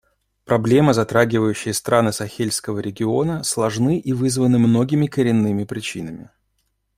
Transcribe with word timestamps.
Проблемы, 0.45 0.93
затрагивающие 0.95 1.75
страны 1.75 2.11
Сахельского 2.11 2.79
региона, 2.79 3.43
сложны 3.43 3.99
и 3.99 4.13
вызваны 4.13 4.57
многими 4.57 5.05
коренными 5.05 5.63
причинами. 5.63 6.31